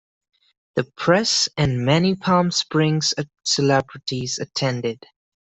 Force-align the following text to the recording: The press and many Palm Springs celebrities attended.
The 0.73 0.83
press 0.97 1.47
and 1.57 1.85
many 1.85 2.15
Palm 2.15 2.49
Springs 2.49 3.13
celebrities 3.45 4.39
attended. 4.39 5.05